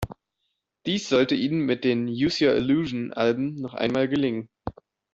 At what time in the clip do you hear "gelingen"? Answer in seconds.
4.07-4.49